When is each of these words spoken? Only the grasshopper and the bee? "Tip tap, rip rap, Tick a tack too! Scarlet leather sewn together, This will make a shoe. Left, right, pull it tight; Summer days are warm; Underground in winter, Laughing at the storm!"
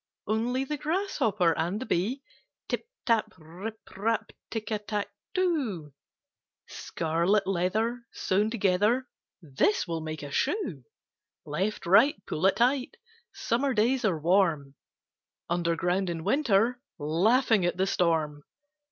Only 0.25 0.63
the 0.63 0.79
grasshopper 0.79 1.55
and 1.55 1.79
the 1.79 1.85
bee? 1.85 2.23
"Tip 2.67 2.87
tap, 3.05 3.35
rip 3.37 3.87
rap, 3.95 4.31
Tick 4.49 4.71
a 4.71 4.79
tack 4.79 5.11
too! 5.35 5.93
Scarlet 6.67 7.45
leather 7.45 8.07
sewn 8.11 8.49
together, 8.49 9.07
This 9.43 9.87
will 9.87 10.01
make 10.01 10.23
a 10.23 10.31
shoe. 10.31 10.85
Left, 11.45 11.85
right, 11.85 12.15
pull 12.25 12.47
it 12.47 12.55
tight; 12.55 12.97
Summer 13.31 13.75
days 13.75 14.03
are 14.03 14.19
warm; 14.19 14.73
Underground 15.51 16.09
in 16.09 16.23
winter, 16.23 16.81
Laughing 16.97 17.63
at 17.63 17.77
the 17.77 17.85
storm!" 17.85 18.41